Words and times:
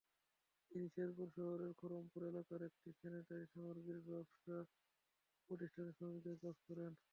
তিনি 0.71 0.85
শেরপুর 0.93 1.27
শহরের 1.35 1.71
খরমপুর 1.79 2.21
এলাকার 2.31 2.61
একটি 2.69 2.89
স্যানেটারিসামগ্রীর 2.99 3.99
ব্যবসাপ্রতিষ্ঠানে 4.07 5.91
শ্রমিকের 5.97 6.37
কাজ 6.43 6.57
করেন। 6.67 6.91